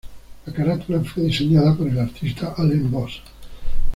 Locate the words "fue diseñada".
1.03-1.75